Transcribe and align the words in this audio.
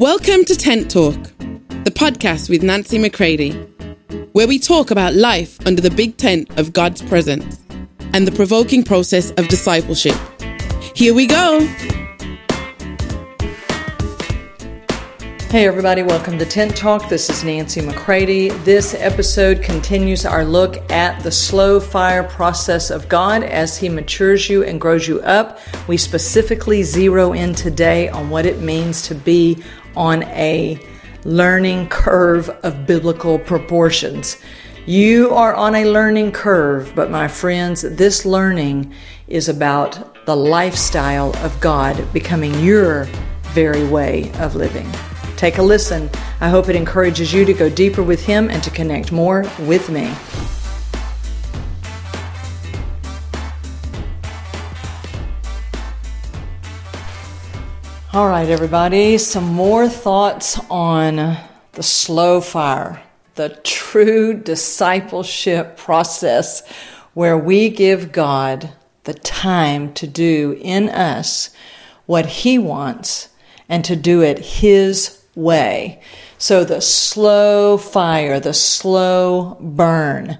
Welcome 0.00 0.44
to 0.44 0.54
Tent 0.54 0.92
Talk, 0.92 1.20
the 1.82 1.90
podcast 1.92 2.48
with 2.48 2.62
Nancy 2.62 2.98
McCready, 2.98 3.50
where 4.30 4.46
we 4.46 4.60
talk 4.60 4.92
about 4.92 5.14
life 5.14 5.58
under 5.66 5.82
the 5.82 5.90
big 5.90 6.16
tent 6.16 6.56
of 6.56 6.72
God's 6.72 7.02
presence 7.02 7.60
and 8.12 8.24
the 8.24 8.30
provoking 8.30 8.84
process 8.84 9.32
of 9.32 9.48
discipleship. 9.48 10.14
Here 10.94 11.12
we 11.12 11.26
go. 11.26 11.66
Hey, 15.50 15.66
everybody, 15.66 16.02
welcome 16.02 16.38
to 16.38 16.44
Tent 16.44 16.76
Talk. 16.76 17.08
This 17.08 17.30
is 17.30 17.42
Nancy 17.42 17.80
McCready. 17.80 18.50
This 18.50 18.92
episode 18.92 19.62
continues 19.62 20.26
our 20.26 20.44
look 20.44 20.76
at 20.92 21.22
the 21.22 21.32
slow 21.32 21.80
fire 21.80 22.22
process 22.22 22.90
of 22.90 23.08
God 23.08 23.42
as 23.42 23.78
He 23.78 23.88
matures 23.88 24.50
you 24.50 24.62
and 24.62 24.78
grows 24.78 25.08
you 25.08 25.20
up. 25.22 25.58
We 25.88 25.96
specifically 25.96 26.82
zero 26.82 27.32
in 27.32 27.54
today 27.54 28.10
on 28.10 28.28
what 28.28 28.44
it 28.44 28.60
means 28.60 29.00
to 29.08 29.14
be 29.14 29.64
on 29.98 30.22
a 30.22 30.80
learning 31.24 31.88
curve 31.88 32.48
of 32.62 32.86
biblical 32.86 33.38
proportions. 33.38 34.38
You 34.86 35.34
are 35.34 35.54
on 35.54 35.74
a 35.74 35.84
learning 35.84 36.32
curve, 36.32 36.92
but 36.94 37.10
my 37.10 37.28
friends, 37.28 37.82
this 37.82 38.24
learning 38.24 38.94
is 39.26 39.50
about 39.50 40.24
the 40.24 40.36
lifestyle 40.36 41.36
of 41.44 41.60
God 41.60 42.10
becoming 42.12 42.54
your 42.64 43.04
very 43.52 43.86
way 43.86 44.32
of 44.34 44.54
living. 44.54 44.90
Take 45.36 45.58
a 45.58 45.62
listen. 45.62 46.08
I 46.40 46.48
hope 46.48 46.68
it 46.68 46.76
encourages 46.76 47.32
you 47.32 47.44
to 47.44 47.52
go 47.52 47.68
deeper 47.68 48.02
with 48.02 48.24
Him 48.24 48.48
and 48.48 48.62
to 48.62 48.70
connect 48.70 49.12
more 49.12 49.44
with 49.60 49.90
me. 49.90 50.14
All 58.10 58.26
right, 58.26 58.48
everybody, 58.48 59.18
some 59.18 59.44
more 59.44 59.86
thoughts 59.86 60.58
on 60.70 61.36
the 61.72 61.82
slow 61.82 62.40
fire, 62.40 63.02
the 63.34 63.50
true 63.64 64.32
discipleship 64.32 65.76
process 65.76 66.66
where 67.12 67.36
we 67.36 67.68
give 67.68 68.10
God 68.10 68.70
the 69.04 69.12
time 69.12 69.92
to 69.92 70.06
do 70.06 70.56
in 70.58 70.88
us 70.88 71.50
what 72.06 72.24
He 72.24 72.58
wants 72.58 73.28
and 73.68 73.84
to 73.84 73.94
do 73.94 74.22
it 74.22 74.38
His 74.38 75.22
way. 75.34 76.00
So 76.38 76.64
the 76.64 76.80
slow 76.80 77.76
fire, 77.76 78.40
the 78.40 78.54
slow 78.54 79.58
burn. 79.60 80.38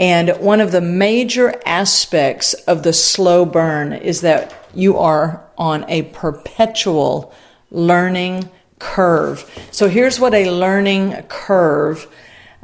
And 0.00 0.30
one 0.40 0.60
of 0.60 0.72
the 0.72 0.80
major 0.80 1.62
aspects 1.64 2.54
of 2.54 2.82
the 2.82 2.92
slow 2.92 3.44
burn 3.44 3.92
is 3.92 4.22
that 4.22 4.63
you 4.76 4.98
are 4.98 5.44
on 5.56 5.84
a 5.88 6.02
perpetual 6.02 7.32
learning 7.70 8.48
curve. 8.78 9.50
So 9.70 9.88
here's 9.88 10.20
what 10.20 10.34
a 10.34 10.50
learning 10.50 11.22
curve 11.28 12.06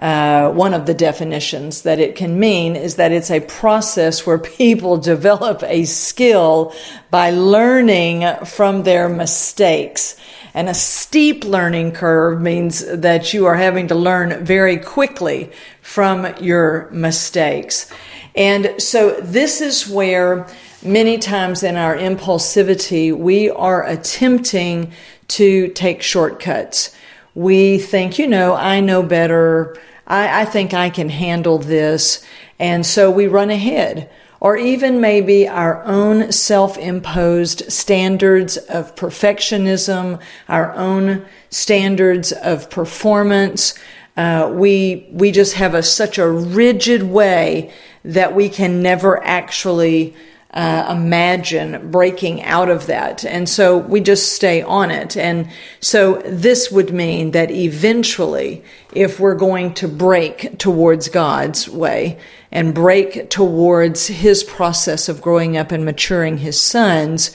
uh, 0.00 0.50
one 0.52 0.72
of 0.72 0.86
the 0.86 0.94
definitions 0.94 1.83
that 1.83 1.98
it 1.98 2.17
can 2.17 2.41
mean 2.41 2.75
is 2.75 2.97
that 2.97 3.12
it's 3.12 3.30
a 3.30 3.41
process 3.41 4.27
where 4.27 4.39
people 4.56 4.97
develop 4.97 5.62
a 5.62 5.84
skill 5.84 6.75
by 7.11 7.30
learning 7.30 8.24
from 8.47 8.83
their 8.83 9.08
mistakes. 9.08 10.17
And 10.55 10.69
a 10.69 10.74
steep 10.74 11.45
learning 11.45 11.92
curve 11.92 12.41
means 12.41 12.84
that 12.86 13.34
you 13.34 13.47
are 13.47 13.55
having 13.55 13.89
to 13.89 13.95
learn 13.95 14.45
very 14.45 14.78
quickly 14.78 15.52
from 15.83 16.27
your 16.41 16.89
mistakes. 16.91 17.91
And 18.34 18.74
so 18.78 19.20
this 19.20 19.61
is 19.61 19.86
where 19.86 20.47
many 20.83 21.19
times 21.19 21.62
in 21.62 21.77
our 21.77 21.97
impulsivity, 21.97 23.17
we 23.17 23.50
are 23.50 23.86
attempting 23.86 24.92
to 25.28 25.69
take 25.69 26.03
shortcuts. 26.03 26.95
We 27.34 27.78
think, 27.78 28.19
you 28.19 28.27
know, 28.27 28.55
I 28.55 28.81
know 28.81 29.03
better. 29.03 29.77
I, 30.06 30.42
I 30.42 30.45
think 30.45 30.75
I 30.75 30.91
can 30.91 31.08
handle 31.08 31.58
this. 31.58 32.25
And 32.58 32.84
so 32.84 33.11
we 33.11 33.27
run 33.27 33.51
ahead 33.51 34.11
or 34.41 34.57
even 34.57 35.01
maybe 35.01 35.46
our 35.46 35.85
own 35.85 36.33
self 36.33 36.79
imposed 36.79 37.70
standards 37.70 38.57
of 38.57 38.95
perfectionism, 38.97 40.20
our 40.48 40.74
own 40.74 41.24
standards 41.51 42.33
of 42.33 42.70
performance. 42.70 43.74
Uh, 44.17 44.51
we, 44.52 45.07
we 45.12 45.30
just 45.30 45.55
have 45.55 45.74
a, 45.74 45.83
such 45.83 46.18
a 46.18 46.29
rigid 46.29 47.02
way 47.02 47.73
that 48.05 48.35
we 48.35 48.48
can 48.48 48.83
never 48.83 49.23
actually 49.23 50.14
uh, 50.52 50.88
imagine 50.90 51.90
breaking 51.90 52.42
out 52.42 52.68
of 52.68 52.86
that. 52.86 53.24
And 53.24 53.48
so 53.48 53.78
we 53.78 54.00
just 54.00 54.34
stay 54.34 54.62
on 54.62 54.90
it. 54.90 55.16
And 55.16 55.48
so 55.80 56.16
this 56.24 56.72
would 56.72 56.92
mean 56.92 57.30
that 57.30 57.52
eventually, 57.52 58.64
if 58.92 59.20
we're 59.20 59.36
going 59.36 59.74
to 59.74 59.86
break 59.86 60.58
towards 60.58 61.08
God's 61.08 61.68
way 61.68 62.18
and 62.50 62.74
break 62.74 63.30
towards 63.30 64.08
His 64.08 64.42
process 64.42 65.08
of 65.08 65.22
growing 65.22 65.56
up 65.56 65.70
and 65.70 65.84
maturing 65.84 66.38
His 66.38 66.61
sons, 66.61 67.30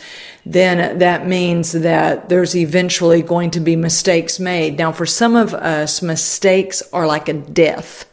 then 0.45 0.99
that 0.99 1.25
means 1.25 1.71
that 1.71 2.27
there's 2.27 2.53
eventually 2.53 3.21
going 3.21 3.49
to 3.51 3.61
be 3.61 3.77
mistakes 3.77 4.39
made. 4.41 4.77
Now, 4.77 4.91
for 4.91 5.05
some 5.05 5.37
of 5.37 5.53
us, 5.53 6.01
mistakes 6.01 6.83
are 6.91 7.07
like 7.07 7.29
a 7.29 7.33
death. 7.33 8.05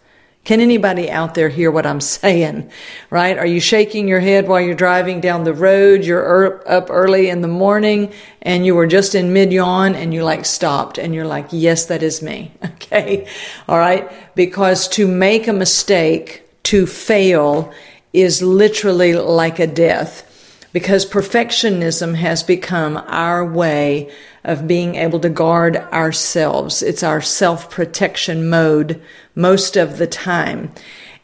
Can 0.44 0.60
anybody 0.60 1.08
out 1.08 1.34
there 1.34 1.48
hear 1.48 1.70
what 1.70 1.86
I'm 1.86 2.00
saying? 2.18 2.70
Right? 3.10 3.38
Are 3.38 3.46
you 3.46 3.60
shaking 3.60 4.08
your 4.08 4.20
head 4.20 4.48
while 4.48 4.60
you're 4.60 4.74
driving 4.74 5.20
down 5.20 5.44
the 5.44 5.54
road? 5.54 6.04
You're 6.04 6.68
up 6.68 6.86
early 6.90 7.28
in 7.28 7.40
the 7.42 7.48
morning 7.48 8.12
and 8.42 8.66
you 8.66 8.74
were 8.74 8.86
just 8.86 9.14
in 9.14 9.32
mid 9.32 9.52
yawn 9.52 9.94
and 9.94 10.12
you 10.12 10.24
like 10.24 10.44
stopped 10.44 10.98
and 10.98 11.14
you're 11.14 11.26
like, 11.26 11.46
yes, 11.50 11.86
that 11.86 12.02
is 12.02 12.22
me. 12.22 12.52
Okay. 12.82 13.26
All 13.68 13.78
right. 13.78 14.10
Because 14.34 14.86
to 14.88 15.08
make 15.08 15.48
a 15.48 15.52
mistake, 15.52 16.42
to 16.64 16.86
fail 16.86 17.72
is 18.12 18.42
literally 18.42 19.14
like 19.14 19.58
a 19.58 19.66
death 19.66 20.28
because 20.72 21.04
perfectionism 21.04 22.14
has 22.14 22.42
become 22.42 22.96
our 23.06 23.44
way 23.44 24.10
of 24.44 24.66
being 24.66 24.94
able 24.94 25.20
to 25.20 25.28
guard 25.28 25.76
ourselves. 25.76 26.82
It's 26.82 27.02
our 27.02 27.20
self 27.20 27.70
protection 27.70 28.48
mode 28.48 29.00
most 29.34 29.76
of 29.76 29.98
the 29.98 30.06
time. 30.06 30.72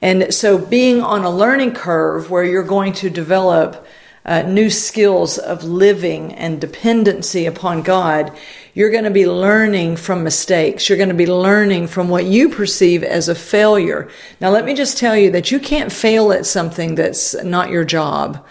And 0.01 0.33
so 0.33 0.59
being 0.59 1.03
on 1.03 1.25
a 1.25 1.31
learning 1.31 1.73
curve 1.73 2.31
where 2.31 2.45
you're 2.45 2.63
going 2.63 2.93
to 2.95 3.11
develop 3.11 3.87
uh, 4.25 4.43
new 4.43 4.69
skills 4.69 5.39
of 5.39 5.65
living 5.65 6.35
and 6.35 6.61
dependency 6.61 7.47
upon 7.47 7.83
God, 7.83 8.37
you're 8.75 8.91
going 8.91 9.05
to 9.05 9.11
be 9.11 9.27
learning 9.27 9.97
from 9.97 10.23
mistakes. 10.23 10.89
You're 10.89 10.99
going 10.99 11.09
to 11.09 11.15
be 11.15 11.27
learning 11.27 11.89
from 11.89 12.09
what 12.09 12.27
you 12.27 12.51
perceive 12.51 13.03
as 13.03 13.29
a 13.29 13.35
failure. 13.35 14.09
Now, 14.41 14.51
let 14.51 14.65
me 14.65 14.75
just 14.75 14.99
tell 14.99 15.17
you 15.17 15.31
that 15.33 15.51
you 15.51 15.59
can't 15.59 15.91
fail 15.91 16.31
at 16.31 16.47
something 16.47 16.95
that's 16.95 17.35
not 17.43 17.71
your 17.71 17.85
job. 17.85 18.47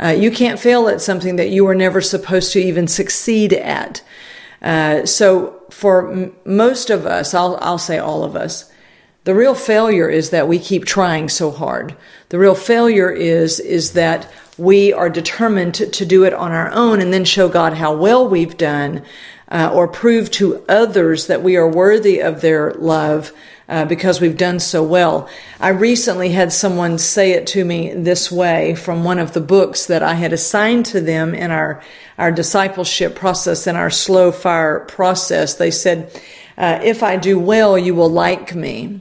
Uh, 0.00 0.08
you 0.08 0.30
can't 0.30 0.60
fail 0.60 0.88
at 0.88 1.00
something 1.00 1.36
that 1.36 1.50
you 1.50 1.64
were 1.64 1.74
never 1.74 2.00
supposed 2.00 2.52
to 2.52 2.60
even 2.60 2.86
succeed 2.86 3.52
at. 3.52 4.02
Uh, 4.62 5.04
so 5.04 5.60
for 5.70 6.10
m- 6.10 6.32
most 6.44 6.90
of 6.90 7.06
us, 7.06 7.34
I'll, 7.34 7.58
I'll 7.60 7.78
say 7.78 7.98
all 7.98 8.22
of 8.24 8.36
us, 8.36 8.70
the 9.24 9.34
real 9.34 9.54
failure 9.54 10.08
is 10.08 10.30
that 10.30 10.48
we 10.48 10.58
keep 10.58 10.84
trying 10.84 11.28
so 11.28 11.50
hard. 11.50 11.94
The 12.30 12.38
real 12.38 12.54
failure 12.54 13.10
is, 13.10 13.60
is 13.60 13.92
that 13.92 14.30
we 14.56 14.92
are 14.92 15.10
determined 15.10 15.74
to, 15.74 15.90
to 15.90 16.06
do 16.06 16.24
it 16.24 16.32
on 16.32 16.52
our 16.52 16.70
own 16.72 17.00
and 17.00 17.12
then 17.12 17.24
show 17.24 17.48
God 17.48 17.74
how 17.74 17.94
well 17.94 18.28
we've 18.28 18.56
done, 18.56 19.02
uh, 19.50 19.70
or 19.72 19.88
prove 19.88 20.30
to 20.32 20.64
others 20.68 21.26
that 21.26 21.42
we 21.42 21.56
are 21.56 21.68
worthy 21.68 22.20
of 22.20 22.40
their 22.40 22.72
love 22.74 23.32
uh, 23.68 23.84
because 23.84 24.20
we've 24.20 24.36
done 24.36 24.58
so 24.60 24.82
well. 24.82 25.28
I 25.60 25.68
recently 25.70 26.30
had 26.30 26.52
someone 26.52 26.98
say 26.98 27.32
it 27.32 27.46
to 27.48 27.64
me 27.64 27.92
this 27.92 28.32
way 28.32 28.74
from 28.74 29.04
one 29.04 29.18
of 29.18 29.32
the 29.32 29.40
books 29.40 29.86
that 29.86 30.02
I 30.02 30.14
had 30.14 30.32
assigned 30.32 30.86
to 30.86 31.00
them 31.00 31.34
in 31.34 31.50
our, 31.50 31.82
our 32.16 32.32
discipleship 32.32 33.14
process, 33.14 33.66
and 33.66 33.76
our 33.76 33.90
slow 33.90 34.32
fire 34.32 34.80
process. 34.80 35.54
They 35.54 35.70
said, 35.70 36.10
uh, 36.56 36.80
if 36.82 37.02
I 37.02 37.16
do 37.16 37.38
well, 37.38 37.78
you 37.78 37.94
will 37.94 38.10
like 38.10 38.54
me. 38.54 39.00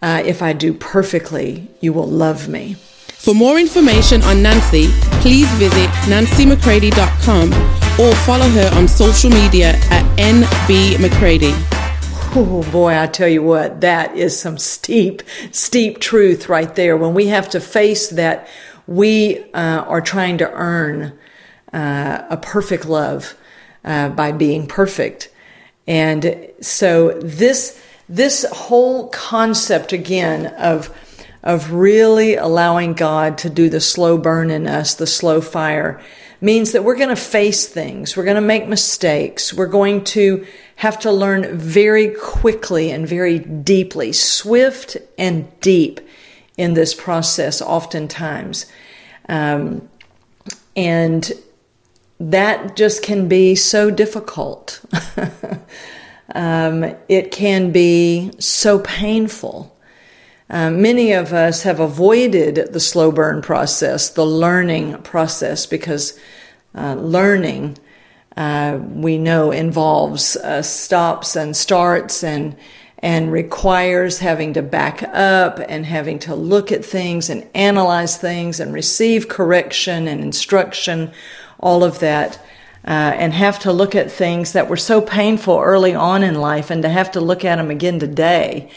Uh, 0.00 0.22
if 0.24 0.42
I 0.42 0.52
do 0.52 0.74
perfectly, 0.74 1.68
you 1.80 1.92
will 1.92 2.06
love 2.06 2.48
me. 2.48 2.74
For 3.24 3.34
more 3.34 3.58
information 3.58 4.22
on 4.22 4.42
Nancy, 4.42 4.88
please 5.22 5.50
visit 5.52 5.88
nancymccready.com 6.06 7.52
or 7.98 8.14
follow 8.16 8.48
her 8.48 8.70
on 8.74 8.86
social 8.86 9.30
media 9.30 9.72
at 9.90 10.04
nbmccready. 10.18 11.73
Oh 12.36 12.68
boy, 12.72 12.98
I 12.98 13.06
tell 13.06 13.28
you 13.28 13.44
what, 13.44 13.82
that 13.82 14.16
is 14.16 14.36
some 14.36 14.58
steep, 14.58 15.22
steep 15.52 16.00
truth 16.00 16.48
right 16.48 16.74
there. 16.74 16.96
When 16.96 17.14
we 17.14 17.28
have 17.28 17.48
to 17.50 17.60
face 17.60 18.08
that 18.08 18.48
we 18.88 19.44
uh, 19.52 19.84
are 19.86 20.00
trying 20.00 20.38
to 20.38 20.50
earn 20.50 21.16
uh, 21.72 22.24
a 22.28 22.36
perfect 22.36 22.86
love 22.86 23.36
uh, 23.84 24.08
by 24.08 24.32
being 24.32 24.66
perfect. 24.66 25.30
And 25.86 26.50
so 26.60 27.12
this, 27.20 27.80
this 28.08 28.44
whole 28.50 29.10
concept 29.10 29.92
again 29.92 30.46
of, 30.56 30.92
of 31.44 31.72
really 31.72 32.34
allowing 32.34 32.94
God 32.94 33.38
to 33.38 33.50
do 33.50 33.68
the 33.68 33.80
slow 33.80 34.18
burn 34.18 34.50
in 34.50 34.66
us, 34.66 34.94
the 34.94 35.06
slow 35.06 35.40
fire, 35.42 36.00
means 36.40 36.72
that 36.72 36.82
we're 36.82 36.96
going 36.96 37.10
to 37.10 37.16
face 37.16 37.66
things. 37.66 38.16
We're 38.16 38.24
going 38.24 38.34
to 38.34 38.40
make 38.40 38.66
mistakes. 38.66 39.52
We're 39.52 39.66
going 39.66 40.04
to 40.04 40.46
have 40.76 40.98
to 41.00 41.12
learn 41.12 41.56
very 41.56 42.08
quickly 42.08 42.90
and 42.90 43.06
very 43.06 43.38
deeply, 43.38 44.12
swift 44.12 44.96
and 45.16 45.48
deep 45.60 46.00
in 46.56 46.74
this 46.74 46.94
process, 46.94 47.60
oftentimes. 47.60 48.66
Um, 49.28 49.88
and 50.74 51.30
that 52.18 52.74
just 52.74 53.02
can 53.02 53.28
be 53.28 53.54
so 53.54 53.90
difficult. 53.90 54.80
um, 56.34 56.94
it 57.08 57.32
can 57.32 57.70
be 57.70 58.32
so 58.38 58.78
painful. 58.78 59.73
Uh, 60.50 60.70
many 60.70 61.12
of 61.12 61.32
us 61.32 61.62
have 61.62 61.80
avoided 61.80 62.72
the 62.72 62.80
slow 62.80 63.10
burn 63.10 63.40
process, 63.40 64.10
the 64.10 64.26
learning 64.26 65.00
process, 65.02 65.64
because 65.64 66.18
uh, 66.74 66.94
learning 66.94 67.78
uh, 68.36 68.78
we 68.80 69.16
know 69.16 69.50
involves 69.50 70.36
uh, 70.36 70.60
stops 70.60 71.36
and 71.36 71.56
starts 71.56 72.22
and 72.22 72.56
and 72.98 73.30
requires 73.30 74.20
having 74.20 74.54
to 74.54 74.62
back 74.62 75.02
up 75.02 75.60
and 75.68 75.84
having 75.84 76.18
to 76.18 76.34
look 76.34 76.72
at 76.72 76.82
things 76.82 77.28
and 77.28 77.46
analyze 77.54 78.16
things 78.16 78.58
and 78.58 78.72
receive 78.72 79.28
correction 79.28 80.08
and 80.08 80.22
instruction, 80.22 81.12
all 81.60 81.84
of 81.84 81.98
that. 81.98 82.38
Uh, 82.86 83.16
and 83.16 83.32
have 83.32 83.58
to 83.58 83.72
look 83.72 83.94
at 83.94 84.12
things 84.12 84.52
that 84.52 84.68
were 84.68 84.76
so 84.76 85.00
painful 85.00 85.58
early 85.58 85.94
on 85.94 86.22
in 86.22 86.34
life 86.34 86.70
and 86.70 86.82
to 86.82 86.88
have 86.90 87.10
to 87.10 87.18
look 87.18 87.42
at 87.42 87.56
them 87.56 87.70
again 87.70 87.98
today 87.98 88.70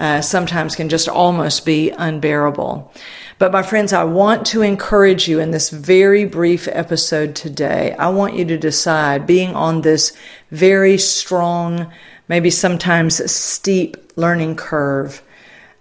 uh, 0.00 0.22
sometimes 0.22 0.74
can 0.74 0.88
just 0.88 1.08
almost 1.08 1.66
be 1.66 1.90
unbearable. 1.90 2.90
But 3.38 3.52
my 3.52 3.62
friends, 3.62 3.92
I 3.92 4.04
want 4.04 4.46
to 4.46 4.62
encourage 4.62 5.28
you 5.28 5.40
in 5.40 5.50
this 5.50 5.68
very 5.68 6.24
brief 6.24 6.66
episode 6.68 7.34
today. 7.34 7.94
I 7.98 8.08
want 8.08 8.34
you 8.34 8.46
to 8.46 8.56
decide 8.56 9.26
being 9.26 9.54
on 9.54 9.82
this 9.82 10.16
very 10.50 10.96
strong, 10.96 11.92
maybe 12.28 12.50
sometimes 12.50 13.30
steep 13.30 13.96
learning 14.16 14.56
curve 14.56 15.22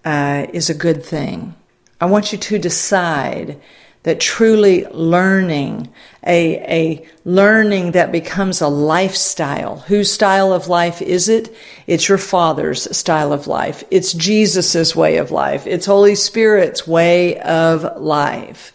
uh, 0.04 0.48
is 0.54 0.70
a 0.70 0.74
good 0.74 1.02
thing. 1.02 1.56
I 2.02 2.06
want 2.06 2.34
you 2.34 2.38
to 2.38 2.60
decide 2.60 3.60
that 4.04 4.20
truly 4.20 4.86
learning, 4.86 5.90
a, 6.26 6.56
a 6.58 7.08
learning 7.26 7.92
that 7.92 8.12
becomes 8.12 8.62
a 8.62 8.68
lifestyle. 8.68 9.80
Whose 9.80 10.12
style 10.12 10.54
of 10.54 10.68
life 10.68 11.02
is 11.02 11.28
it? 11.28 11.54
It's 11.86 12.08
your 12.08 12.18
Father's 12.18 12.96
style 12.96 13.34
of 13.34 13.48
life. 13.48 13.84
It's 13.92 14.14
Jesus' 14.14 14.96
way 14.96 15.18
of 15.18 15.32
life. 15.32 15.68
It's 15.68 15.86
Holy 15.86 16.16
Spirit's 16.16 16.88
way 16.88 17.40
of 17.40 18.02
life. 18.02 18.74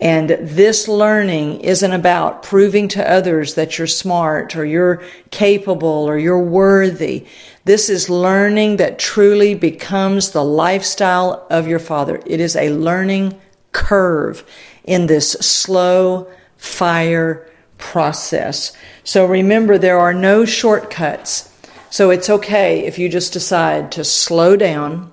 And 0.00 0.30
this 0.30 0.86
learning 0.86 1.60
isn't 1.62 1.92
about 1.92 2.44
proving 2.44 2.86
to 2.88 3.10
others 3.10 3.54
that 3.54 3.78
you're 3.78 3.88
smart 3.88 4.54
or 4.54 4.64
you're 4.64 5.02
capable 5.30 5.88
or 5.88 6.16
you're 6.16 6.42
worthy. 6.42 7.26
This 7.64 7.88
is 7.88 8.08
learning 8.08 8.76
that 8.76 9.00
truly 9.00 9.54
becomes 9.54 10.30
the 10.30 10.44
lifestyle 10.44 11.46
of 11.50 11.66
your 11.66 11.80
Father. 11.80 12.22
It 12.26 12.38
is 12.38 12.54
a 12.54 12.70
learning 12.70 13.40
curve 13.78 14.44
in 14.82 15.06
this 15.06 15.32
slow 15.32 16.28
fire 16.56 17.48
process. 17.78 18.72
So 19.04 19.24
remember, 19.24 19.78
there 19.78 19.98
are 19.98 20.12
no 20.12 20.44
shortcuts. 20.44 21.54
So 21.90 22.10
it's 22.10 22.28
okay 22.28 22.84
if 22.84 22.98
you 22.98 23.08
just 23.08 23.32
decide 23.32 23.92
to 23.92 24.04
slow 24.04 24.56
down, 24.56 25.12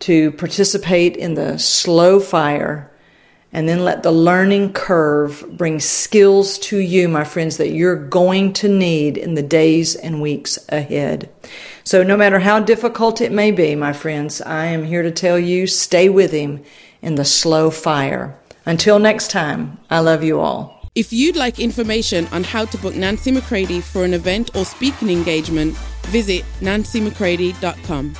to 0.00 0.32
participate 0.32 1.16
in 1.16 1.34
the 1.34 1.58
slow 1.58 2.20
fire, 2.20 2.90
and 3.54 3.68
then 3.68 3.84
let 3.84 4.02
the 4.02 4.12
learning 4.12 4.72
curve 4.72 5.44
bring 5.50 5.80
skills 5.80 6.58
to 6.58 6.78
you, 6.78 7.08
my 7.08 7.24
friends, 7.24 7.56
that 7.56 7.70
you're 7.70 8.08
going 8.08 8.52
to 8.54 8.68
need 8.68 9.16
in 9.16 9.34
the 9.34 9.42
days 9.42 9.94
and 9.94 10.22
weeks 10.22 10.58
ahead. 10.70 11.30
So, 11.84 12.02
no 12.02 12.16
matter 12.16 12.38
how 12.38 12.60
difficult 12.60 13.20
it 13.20 13.32
may 13.32 13.50
be, 13.50 13.74
my 13.74 13.92
friends, 13.92 14.40
I 14.40 14.66
am 14.66 14.84
here 14.84 15.02
to 15.02 15.10
tell 15.10 15.38
you 15.38 15.66
stay 15.66 16.08
with 16.08 16.32
Him 16.32 16.64
in 17.02 17.16
the 17.16 17.24
slow 17.24 17.70
fire. 17.70 18.38
Until 18.64 18.98
next 18.98 19.30
time, 19.30 19.78
I 19.90 19.98
love 19.98 20.22
you 20.22 20.40
all. 20.40 20.80
If 20.94 21.12
you'd 21.12 21.36
like 21.36 21.58
information 21.58 22.26
on 22.28 22.44
how 22.44 22.64
to 22.66 22.78
book 22.78 22.94
Nancy 22.94 23.30
McCready 23.32 23.80
for 23.80 24.04
an 24.04 24.14
event 24.14 24.54
or 24.54 24.64
speaking 24.64 25.10
engagement, 25.10 25.74
visit 26.08 26.44
nancymccready.com. 26.60 28.14